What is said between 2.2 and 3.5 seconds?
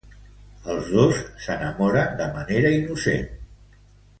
de manera innocent.